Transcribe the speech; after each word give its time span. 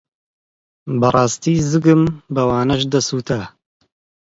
بەڕاستی 0.99 1.55
زگم 1.71 2.01
بەوانەش 2.33 2.83
دەسووتا. 2.93 3.41